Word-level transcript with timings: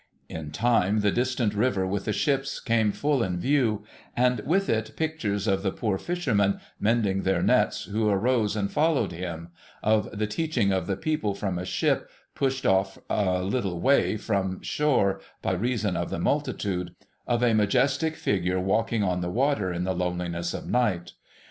In 0.29 0.49
time, 0.49 1.01
the 1.01 1.11
distant 1.11 1.53
river 1.53 1.85
with 1.85 2.05
the 2.05 2.11
ships 2.11 2.59
came 2.59 2.91
full 2.91 3.21
in 3.21 3.37
view, 3.37 3.83
and 4.17 4.39
with 4.39 4.67
it 4.67 4.93
pictures 4.97 5.45
of 5.45 5.61
the 5.61 5.71
poor 5.71 5.99
fishermen, 5.99 6.59
mending 6.79 7.21
their 7.21 7.43
nets, 7.43 7.83
who 7.83 8.09
arose 8.09 8.55
and 8.55 8.71
followed 8.71 9.11
him,— 9.11 9.49
of 9.83 10.09
the 10.11 10.25
teaching 10.25 10.71
of 10.71 10.87
the 10.87 10.97
people 10.97 11.35
from 11.35 11.59
a 11.59 11.65
ship 11.65 12.09
pushed 12.33 12.65
off 12.65 12.97
a 13.11 13.43
little 13.43 13.79
way 13.79 14.17
from 14.17 14.59
shore, 14.63 15.21
by 15.43 15.51
reason 15.51 15.95
of 15.95 16.09
the 16.09 16.17
multitude,— 16.17 16.95
of 17.27 17.43
a 17.43 17.53
majestic 17.53 18.15
figure 18.15 18.59
walking 18.59 19.03
on 19.03 19.19
84 19.19 19.21
THE 19.21 19.21
SEVEN 19.21 19.35
POOR 19.35 19.43
TRAVELLERS 19.45 19.55
tlie 19.55 19.59
water, 19.59 19.73
in 19.73 19.83
the 19.83 19.93
loneliness 20.03 20.53
of 20.55 20.67
night. 20.67 21.11